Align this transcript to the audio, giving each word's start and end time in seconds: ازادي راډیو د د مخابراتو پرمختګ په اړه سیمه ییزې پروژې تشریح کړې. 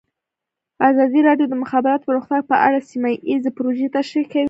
ازادي 0.89 1.19
راډیو 1.27 1.47
د 1.49 1.51
د 1.51 1.55
مخابراتو 1.63 2.07
پرمختګ 2.09 2.41
په 2.51 2.55
اړه 2.67 2.79
سیمه 2.89 3.09
ییزې 3.29 3.51
پروژې 3.57 3.87
تشریح 3.97 4.25
کړې. 4.31 4.39